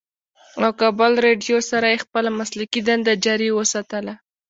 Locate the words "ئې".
1.91-1.97